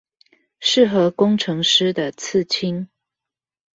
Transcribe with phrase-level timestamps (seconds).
[0.59, 2.89] 適合工程師的刺青